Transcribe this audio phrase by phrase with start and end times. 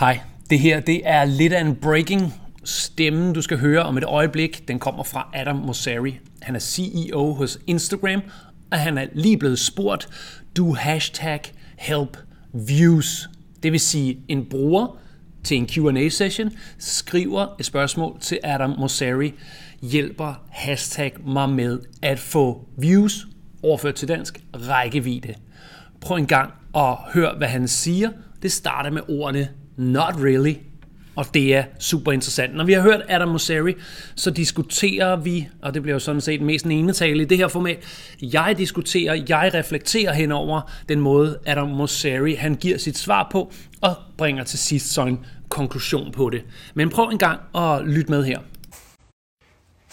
[0.00, 0.20] Hej,
[0.50, 4.68] det her det er lidt af en breaking stemme, du skal høre om et øjeblik.
[4.68, 6.18] Den kommer fra Adam Mosseri.
[6.42, 8.22] Han er CEO hos Instagram,
[8.70, 10.08] og han er lige blevet spurgt,
[10.56, 11.40] du hashtag
[11.78, 12.16] help
[12.52, 13.28] views.
[13.62, 14.98] Det vil sige, en bruger
[15.44, 19.34] til en Q&A-session skriver et spørgsmål til Adam Mosseri,
[19.82, 23.26] hjælper hashtag mig med at få views,
[23.62, 25.34] overført til dansk, rækkevidde.
[26.00, 28.10] Prøv en gang at høre, hvad han siger.
[28.42, 30.54] Det starter med ordene Not really.
[31.16, 32.54] Og det er super interessant.
[32.54, 33.74] Når vi har hørt Adam Mosseri,
[34.14, 37.48] så diskuterer vi, og det bliver jo sådan set mest en enetale i det her
[37.48, 37.78] format,
[38.22, 43.96] jeg diskuterer, jeg reflekterer henover den måde, Adam Mosseri han giver sit svar på, og
[44.16, 46.42] bringer til sidst så en konklusion på det.
[46.74, 48.38] Men prøv en gang at lytte med her.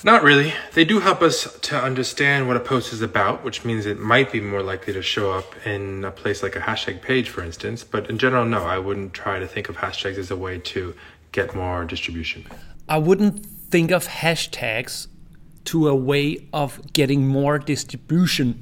[0.03, 0.53] Not really.
[0.73, 4.31] They do help us to understand what a post is about, which means it might
[4.31, 7.83] be more likely to show up in a place like a hashtag page, for instance.
[7.83, 10.95] But in general, no, I wouldn't try to think of hashtags as a way to
[11.31, 12.47] get more distribution.
[12.89, 15.07] I wouldn't think of hashtags
[15.65, 18.55] to a way of getting more distribution.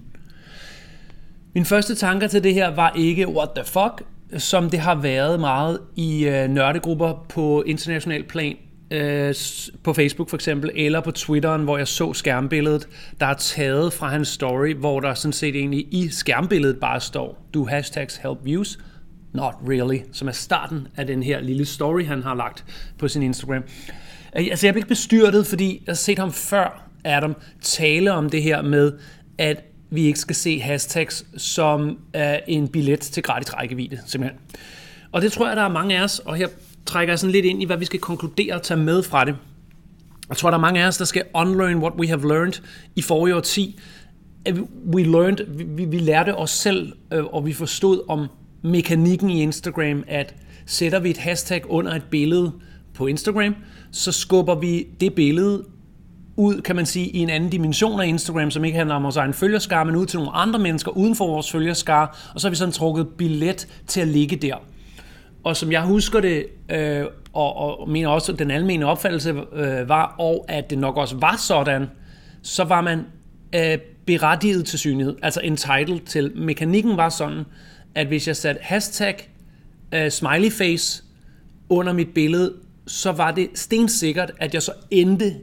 [1.54, 4.02] Min første tanker til det her var ikke what the fuck,
[4.38, 8.58] som det har været meget i øh, nørdegrupper på international plan
[8.92, 9.36] øh,
[9.84, 12.88] på Facebook for eksempel, eller på Twitteren, hvor jeg så skærmbilledet,
[13.20, 17.48] der er taget fra hans story, hvor der sådan set egentlig i skærmbilledet bare står,
[17.54, 18.80] du hashtags help views,
[19.34, 22.66] not really, som er starten af den her lille story, han har lagt
[22.98, 23.64] på sin Instagram.
[24.38, 28.30] Øh, altså jeg blev ikke bestyrtet, fordi jeg har set ham før, Adam, tale om
[28.30, 28.94] det her med,
[29.38, 34.40] at vi ikke skal se hashtags som uh, en billet til gratis rækkevidde, simpelthen.
[35.12, 36.48] Og det tror jeg, der er mange af os, og her
[36.90, 39.36] trækker jeg sådan lidt ind i, hvad vi skal konkludere og tage med fra det.
[40.30, 42.54] Jeg tror, der er mange af os, der skal unlearn what we have learned
[42.96, 43.80] i forrige årti.
[44.94, 48.28] We learned, vi, vi lærte os selv, øh, og vi forstod om
[48.64, 52.52] mekanikken i Instagram, at sætter vi et hashtag under et billede
[52.94, 53.56] på Instagram,
[53.92, 55.64] så skubber vi det billede
[56.36, 59.18] ud, kan man sige, i en anden dimension af Instagram, som ikke handler om vores
[59.18, 62.50] egen følgerskare, men ud til nogle andre mennesker uden for vores følgerskare, og så har
[62.50, 64.56] vi sådan trukket billet til at ligge der.
[65.44, 69.90] Og som jeg husker det, øh, og, og mener også, at den almene opfattelse øh,
[69.90, 71.88] var, og at det nok også var sådan,
[72.42, 73.06] så var man
[73.56, 76.32] øh, berettiget til synlighed, altså entitled til.
[76.36, 77.44] Mekanikken var sådan,
[77.96, 79.30] at hvis jeg satte hashtag
[79.94, 81.04] øh, smiley face
[81.70, 82.54] under mit billede,
[82.88, 85.36] så var det stensikkert, at jeg så endte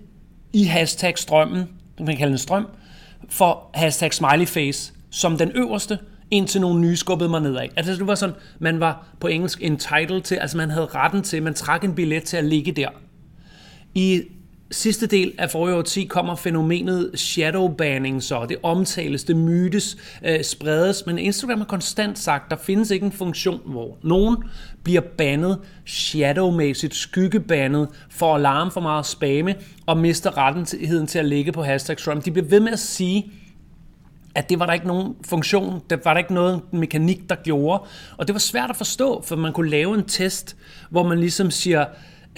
[0.53, 1.69] i hashtag strømmen,
[1.99, 2.67] man kan kalde en strøm,
[3.29, 5.99] for hashtag smiley face som den øverste,
[6.31, 7.69] indtil nogle nye skubbede mig nedad.
[7.77, 11.43] Altså det var sådan, man var på engelsk entitled til, altså man havde retten til,
[11.43, 12.89] man trak en billet til at ligge der.
[13.95, 14.23] I
[14.71, 21.07] sidste del af forrige årti kommer fænomenet shadowbanning, så det omtales, det mytes, øh, spredes,
[21.07, 24.37] men Instagram har konstant sagt, der findes ikke en funktion, hvor nogen
[24.85, 29.55] bliver bandet shadowmæssigt, skyggebandet, for at larme for meget spamme
[29.87, 32.25] og mister rettigheden til at ligge på hashtag Trump.
[32.25, 33.33] De bliver ved med at sige,
[34.37, 37.83] at det var der ikke nogen funktion, der var der ikke noget mekanik, der gjorde.
[38.17, 40.57] Og det var svært at forstå, for man kunne lave en test,
[40.91, 41.85] hvor man ligesom siger,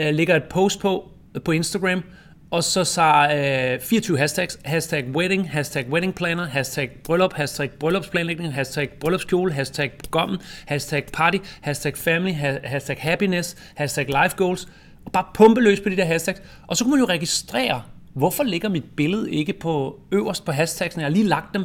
[0.01, 2.03] uh, lægger et post på, øh, på Instagram,
[2.51, 8.55] og så så uh, 24 hashtags, hashtag wedding, hashtag wedding planner, hashtag bryllup, hashtag bryllupsplanlægning,
[8.55, 12.33] hashtag bryllupskjole, hashtag gommen, hashtag party, hashtag family,
[12.65, 14.69] hashtag happiness, hashtag life goals,
[15.05, 16.43] og bare pumpe løs på de der hashtags.
[16.67, 17.83] Og så kunne man jo registrere,
[18.15, 21.03] hvorfor ligger mit billede ikke på øverst på hashtagsene?
[21.03, 21.65] Jeg har lige lagt dem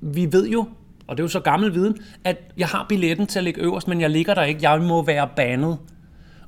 [0.00, 0.68] vi ved jo,
[1.06, 3.88] og det er jo så gammel viden, at jeg har billetten til at ligge øverst,
[3.88, 4.70] men jeg ligger der ikke.
[4.70, 5.78] Jeg må være bandet.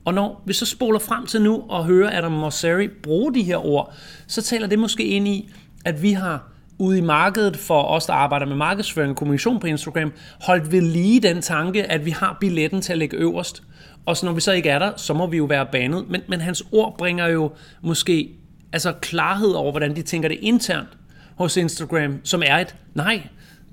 [0.04, 3.66] Og når vi så spoler frem til nu og hører Adam Mosseri bruge de her
[3.66, 3.94] ord,
[4.26, 5.50] så taler det måske ind i,
[5.84, 9.66] at vi har ude i markedet for os, der arbejder med markedsføring og kommunikation på
[9.66, 13.62] Instagram, holdt ved lige den tanke, at vi har billetten til at ligge øverst.
[14.06, 16.08] Og så når vi så ikke er der, så må vi jo være banet.
[16.08, 18.30] Men, men hans ord bringer jo måske
[18.72, 20.88] altså klarhed over, hvordan de tænker det internt
[21.36, 23.22] hos Instagram, som er et nej,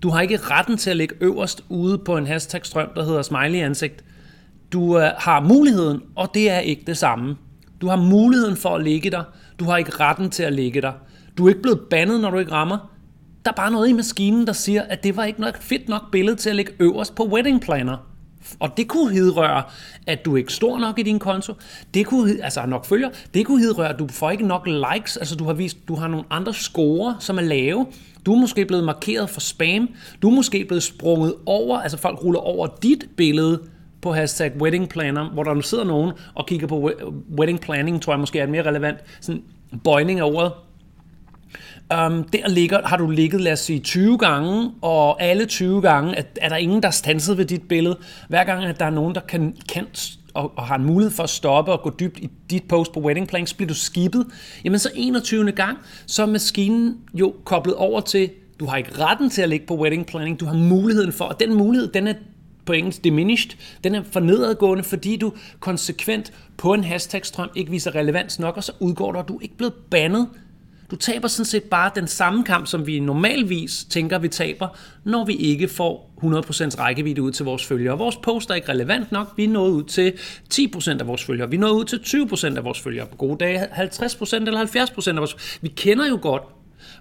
[0.05, 3.59] du har ikke retten til at ligge øverst ude på en hashtag-strøm, der hedder smiley
[3.59, 4.03] ansigt.
[4.73, 7.35] Du øh, har muligheden, og det er ikke det samme.
[7.81, 9.23] Du har muligheden for at ligge der.
[9.59, 10.91] Du har ikke retten til at ligge der.
[11.37, 12.91] Du er ikke blevet bandet, når du ikke rammer.
[13.45, 16.11] Der er bare noget i maskinen, der siger, at det var ikke nok fedt nok
[16.11, 17.97] billede til at ligge øverst på wedding planner.
[18.59, 19.63] Og det kunne hedrøre,
[20.07, 21.53] at du er ikke stor nok i din konto.
[21.93, 23.09] Det kunne, altså nok følger.
[23.33, 25.17] Det kunne hedrøre, at du får ikke nok likes.
[25.17, 27.85] Altså du har vist, du har nogle andre score, som er lave.
[28.25, 29.89] Du er måske blevet markeret for spam.
[30.21, 33.61] Du er måske blevet sprunget over, altså folk ruller over dit billede
[34.01, 36.91] på hashtag wedding planner, hvor der nu sidder nogen og kigger på
[37.39, 39.41] wedding planning, tror jeg måske er mere relevant sådan
[39.83, 40.51] bøjning af ordet.
[41.93, 46.15] Um, der ligger, har du ligget, lad os sige, 20 gange, og alle 20 gange
[46.15, 47.97] er, er der ingen, der er stanset ved dit billede.
[48.29, 49.85] Hver gang, at der er nogen, der kan, kan
[50.35, 52.99] og, og har en mulighed for at stoppe og gå dybt i dit post på
[52.99, 54.25] wedding planning, bliver du skibet,
[54.63, 55.51] jamen så 21.
[55.51, 58.29] gang, så er maskinen jo koblet over til,
[58.59, 61.39] du har ikke retten til at ligge på wedding planning, du har muligheden for, og
[61.39, 62.13] den mulighed, den er
[62.65, 63.51] på engelsk diminished,
[63.83, 68.63] den er for nedadgående, fordi du konsekvent på en hashtag-strøm ikke viser relevans nok, og
[68.63, 70.27] så udgår du, og du er ikke blevet bandet.
[70.91, 74.67] Du taber sådan set bare den samme kamp, som vi normalvis tænker, vi taber,
[75.03, 77.97] når vi ikke får 100% rækkevidde ud til vores følgere.
[77.97, 79.33] Vores post er ikke relevant nok.
[79.37, 80.13] Vi er nået ud til
[80.53, 81.49] 10% af vores følgere.
[81.49, 83.07] Vi er nået ud til 20% af vores følgere.
[83.07, 86.43] På gode dage 50% eller 70% af vores Vi kender jo godt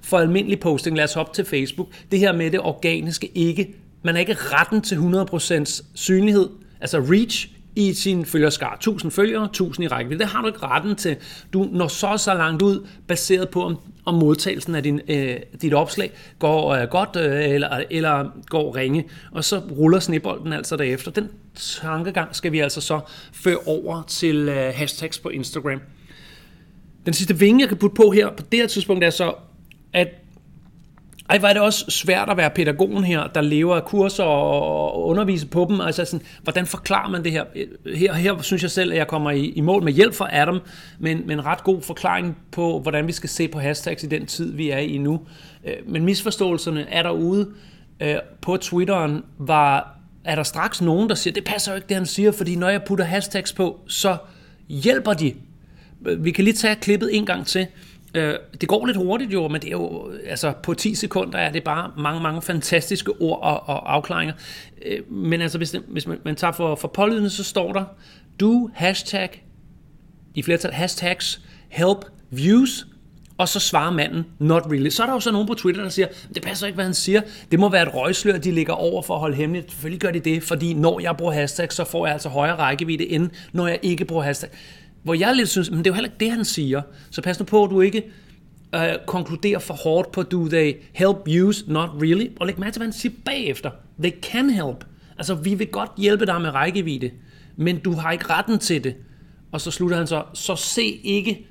[0.02, 4.14] for almindelig posting, lad os hoppe til Facebook, det her med det organiske ikke man
[4.14, 6.48] har ikke retten til 100% synlighed,
[6.80, 8.74] altså reach, i sin følgerskar.
[8.74, 10.24] 1000 følgere, 1000 i rækkevidde.
[10.24, 11.16] Det har du ikke retten til.
[11.52, 15.74] Du når så så langt ud, baseret på, om, om modtagelsen af din, øh, dit
[15.74, 19.04] opslag går øh, godt øh, eller, eller går ringe.
[19.32, 21.10] Og så ruller snebolden altså derefter.
[21.10, 23.00] Den tankegang skal vi altså så
[23.32, 25.80] føre over til øh, hashtags på Instagram.
[27.06, 29.34] Den sidste vinge, jeg kan putte på her på det her tidspunkt, er så,
[29.92, 30.08] at
[31.30, 35.46] ej, var det også svært at være pædagogen her, der lever af kurser og undervise
[35.46, 35.80] på dem.
[35.80, 37.44] Altså sådan, hvordan forklarer man det her?
[37.94, 40.60] Her, her synes jeg selv, at jeg kommer i, i mål med hjælp fra Adam,
[40.98, 44.26] men, men en ret god forklaring på, hvordan vi skal se på hashtags i den
[44.26, 45.20] tid, vi er i nu.
[45.64, 47.48] Øh, men misforståelserne er derude.
[48.00, 51.96] Øh, på Twitteren var, er der straks nogen, der siger, det passer jo ikke, det
[51.96, 54.16] han siger, fordi når jeg putter hashtags på, så
[54.68, 55.34] hjælper de.
[56.06, 57.66] Øh, vi kan lige tage klippet en gang til.
[58.14, 61.52] Øh, det går lidt hurtigt jo, men det er jo, altså på 10 sekunder er
[61.52, 64.34] det bare mange, mange fantastiske ord og, og afklaringer.
[64.86, 67.84] Øh, men altså, hvis, det, hvis man, man tager for, for pålydende, så står der,
[68.40, 69.44] du hashtag,
[70.34, 72.86] i flertal hashtags, help views,
[73.38, 74.88] og så svarer manden, not really.
[74.88, 76.94] Så er der jo så nogen på Twitter, der siger, det passer ikke, hvad han
[76.94, 77.20] siger.
[77.50, 79.70] Det må være et røgslør, de ligger over for at holde hemmeligt.
[79.70, 83.10] Selvfølgelig gør de det, fordi når jeg bruger hashtag, så får jeg altså højere rækkevidde,
[83.10, 84.50] end når jeg ikke bruger hashtag
[85.04, 86.82] hvor jeg lidt synes, men det er jo heller ikke det, han siger.
[87.10, 88.02] Så pas nu på, at du ikke
[88.74, 92.28] øh, konkluderer for hårdt på, do they help use, not really.
[92.40, 93.70] Og læg mærke til, hvad han siger bagefter.
[94.02, 94.84] They can help.
[95.18, 97.10] Altså, vi vil godt hjælpe dig med rækkevidde,
[97.56, 98.94] men du har ikke retten til det.
[99.52, 101.46] Og så slutter han så, så se ikke,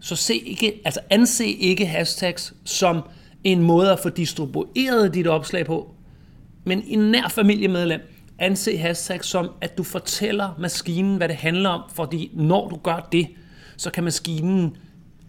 [0.00, 3.02] så se ikke, altså anse ikke hashtags som
[3.44, 5.94] en måde at få distribueret dit opslag på,
[6.64, 8.00] men en nær familiemedlem,
[8.38, 13.08] anse hashtag som, at du fortæller maskinen, hvad det handler om, fordi når du gør
[13.12, 13.28] det,
[13.76, 14.76] så kan maskinen,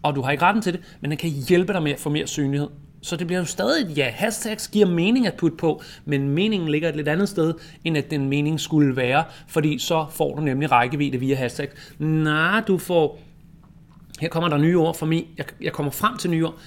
[0.02, 2.10] og du har ikke retten til det, men den kan hjælpe dig med at få
[2.10, 2.68] mere synlighed.
[3.02, 4.10] Så det bliver jo stadig ja.
[4.10, 8.10] Hashtags giver mening at putte på, men meningen ligger et lidt andet sted, end at
[8.10, 11.94] den mening skulle være, fordi så får du nemlig rækkevidde via hashtags.
[11.98, 13.20] Nej, du får...
[14.20, 15.26] Her kommer der nye ord for mig.
[15.38, 16.58] Jeg, jeg kommer frem til nye ord.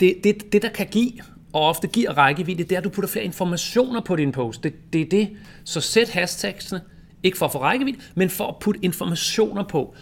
[0.00, 1.12] Det, det, det, der kan give,
[1.52, 4.64] og ofte giver rækkevidde, det er, at du putter flere informationer på din post.
[4.64, 5.28] Det, det er det.
[5.64, 6.80] Så sæt hashtagsene,
[7.22, 9.94] ikke for at få rækkevidde, men for at putte informationer på.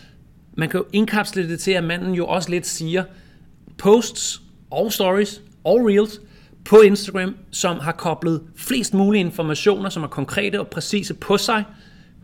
[0.57, 3.05] Man kan jo indkapsle det til, at manden jo også lidt siger,
[3.79, 6.21] posts og stories og reels
[6.65, 11.65] på Instagram, som har koblet flest mulige informationer, som er konkrete og præcise på sig,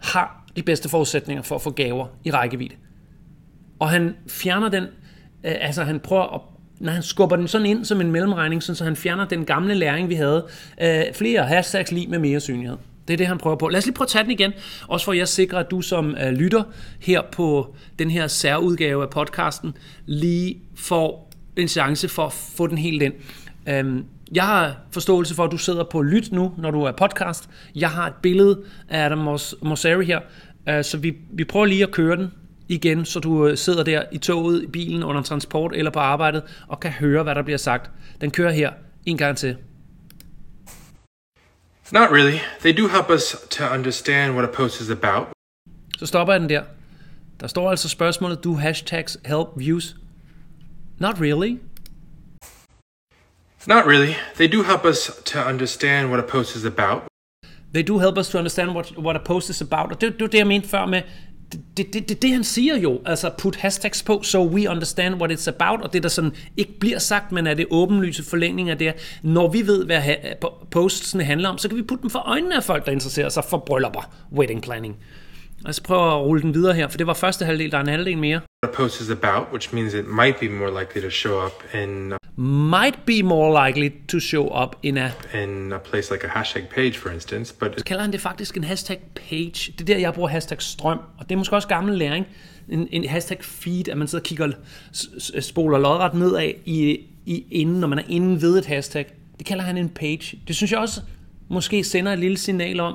[0.02, 2.74] har de bedste forudsætninger for at få gaver i rækkevidde.
[3.78, 4.82] Og han fjerner den,
[5.44, 6.40] øh, altså han prøver at
[6.84, 10.08] når han skubber den sådan ind som en mellemregning, så han fjerner den gamle læring,
[10.08, 10.46] vi havde.
[10.82, 12.76] Øh, flere hashtags lige med mere synlighed.
[13.08, 13.68] Det er det, han prøver på.
[13.68, 14.52] Lad os lige prøve at tage den igen,
[14.88, 16.62] også for at jeg sikrer, at du som øh, lytter
[17.00, 19.72] her på den her særudgave af podcasten,
[20.06, 23.14] lige får en chance for at få den helt ind.
[23.68, 24.04] Øhm,
[24.34, 27.48] jeg har forståelse for, at du sidder på lyt nu, når du er podcast.
[27.74, 30.20] Jeg har et billede af Adam Mosseri her,
[30.68, 32.30] øh, så vi, vi prøver lige at køre den
[32.68, 36.42] igen, så du øh, sidder der i toget, i bilen, under transport eller på arbejdet,
[36.68, 37.90] og kan høre, hvad der bliver sagt.
[38.20, 38.72] Den kører her
[39.06, 39.56] en gang til.
[41.92, 42.38] Not really.
[42.60, 45.26] They do help us to understand what a post is about.
[45.98, 46.62] Så stopper jeg den der.
[47.40, 49.96] Der står altså spørgsmålet, do hashtags help views?
[50.98, 51.58] Not really.
[53.66, 54.14] Not really.
[54.34, 57.02] They do help us to understand what a post is about.
[57.74, 59.92] They do help us to understand what, what a post is about.
[59.92, 61.02] Og det, det var det, jeg mente før med,
[61.52, 65.32] det, det, det, det han siger jo, altså put hashtags på, so we understand what
[65.32, 68.78] it's about, og det der sådan ikke bliver sagt, men er det åbenlyse forlængning af
[68.78, 70.02] det, når vi ved, hvad
[70.70, 73.44] postsene handler om, så kan vi putte dem for øjnene af folk, der interesserer sig
[73.44, 74.96] for bryllupper, wedding planning.
[75.60, 77.82] Lad os prøve at rulle den videre her, for det var første halvdel, der er
[77.82, 78.40] en halvdel mere.
[78.62, 82.12] A post is about, which means it might be more likely to show up in
[82.36, 85.10] might be more likely to show up in a
[85.42, 87.54] in a place like a hashtag page, for instance.
[87.60, 89.72] But så kalder han det faktisk en hashtag page.
[89.72, 92.26] Det er der, jeg bruger hashtag strøm, og det er måske også gammel læring.
[92.68, 94.50] En, en hashtag feed, at man sidder og kigger,
[95.40, 99.06] spoler lodret nedad i, i inden, når man er inde ved et hashtag.
[99.38, 100.38] Det kalder han en page.
[100.48, 101.00] Det synes jeg også
[101.48, 102.94] måske sender et lille signal om,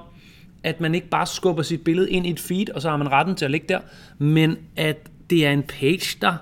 [0.64, 3.12] at man ikke bare skubber sit billede ind i et feed, og så har man
[3.12, 3.80] retten til at ligge der,
[4.18, 4.98] men at
[5.30, 6.34] det er en page, der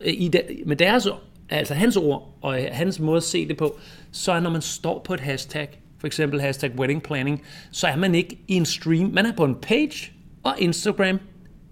[0.00, 1.08] øh, i der, med deres,
[1.50, 3.78] altså hans ord og øh, hans måde at se det på,
[4.12, 7.96] så er når man står på et hashtag, for eksempel hashtag wedding planning, så er
[7.96, 10.12] man ikke i en stream, man er på en page,
[10.42, 11.20] og Instagram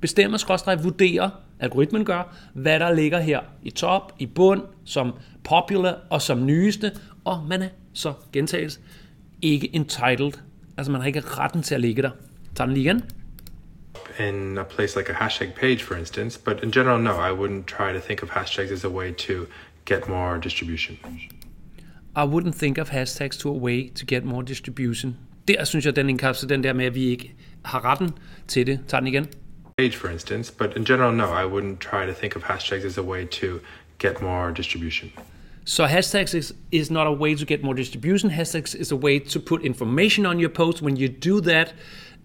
[0.00, 1.30] bestemmer, skråstrej, vurderer,
[1.60, 5.12] algoritmen gør, hvad der ligger her i top, i bund, som
[5.44, 6.92] popular og som nyeste,
[7.24, 8.80] og man er så gentages
[9.42, 10.32] ikke entitled.
[10.76, 12.10] Altså man har ikke retten til at ligge der.
[12.54, 13.02] Tag den lige igen.
[14.18, 16.36] In a place like a hashtag page, for instance.
[16.36, 19.46] But in general, no, I wouldn't try to think of hashtags as a way to
[19.84, 20.98] get more distribution.
[22.14, 25.16] I wouldn't think of hashtags to a way to get more distribution.
[25.48, 28.10] Der synes jeg, den indkapsler den der med, at vi ikke har retten
[28.48, 28.80] til det.
[28.88, 29.28] Tag den igen.
[29.78, 30.52] Page, for instance.
[30.58, 33.46] But in general, no, I wouldn't try to think of hashtags as a way to
[33.98, 35.12] get more distribution.
[35.64, 38.30] So hashtags is, is not a way to get more distribution.
[38.30, 40.80] Hashtags is a way to put information on your post.
[40.80, 41.74] When you do that,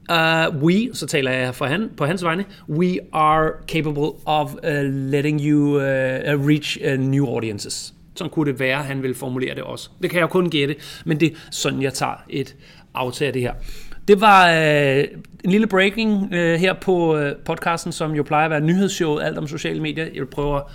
[0.10, 4.70] uh, we, så taler jeg for han, på hans vegne, we are capable of uh,
[4.84, 7.94] letting you uh, uh reach uh, new audiences.
[8.16, 9.90] Sådan kunne det være, han vil formulere det også.
[10.02, 12.56] Det kan jeg jo kun gætte, men det er sådan, jeg tager et
[12.94, 13.54] aftag af det her.
[14.08, 15.04] Det var øh,
[15.44, 19.38] en lille breaking øh, her på øh, podcasten, som jo plejer at være nyhedsshowet, alt
[19.38, 20.08] om sociale medier.
[20.16, 20.72] Jeg prøver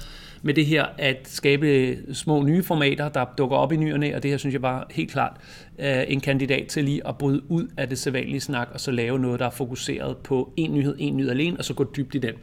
[0.46, 4.30] med det her at skabe små nye formater, der dukker op i nyerne, og det
[4.30, 5.36] her synes jeg var helt klart
[5.78, 9.18] øh, en kandidat til lige at bryde ud af det sædvanlige snak, og så lave
[9.18, 12.18] noget, der er fokuseret på en nyhed, en nyhed alene, og så gå dybt i
[12.18, 12.34] den.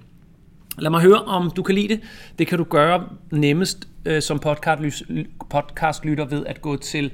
[0.79, 1.99] Lad mig høre, om du kan lide det.
[2.39, 5.03] Det kan du gøre nemmest øh, som podcast,
[5.49, 7.11] podcastlytter ved at gå til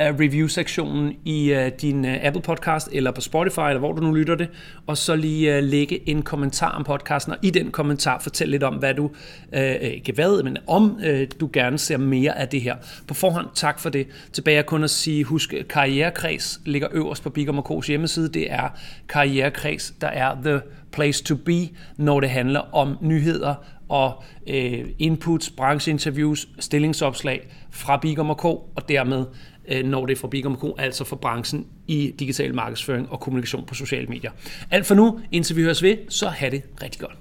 [0.00, 4.34] review-sektionen i uh, din uh, Apple Podcast eller på Spotify, eller hvor du nu lytter
[4.34, 4.48] det,
[4.86, 8.62] og så lige uh, lægge en kommentar om podcasten, og i den kommentar fortæl lidt
[8.62, 9.04] om, hvad du,
[9.52, 12.76] uh, ikke hvad, men om uh, du gerne ser mere af det her.
[13.06, 14.06] På forhånd, tak for det.
[14.32, 18.28] Tilbage kun at sige, husk, Karrierekreds ligger øverst på Bigum K's hjemmeside.
[18.28, 18.68] Det er
[19.08, 20.60] Karrierekreds, der er the
[20.92, 23.54] place to be, når det handler om nyheder
[23.88, 24.54] og uh,
[24.98, 29.24] inputs, brancheinterviews, stillingsopslag fra Bigum K, og dermed
[29.68, 33.64] Øh, når det er fra Bigum Co., altså for branchen i digital markedsføring og kommunikation
[33.66, 34.30] på sociale medier.
[34.70, 37.16] Alt for nu, indtil vi høres ved, så have det rigtig godt.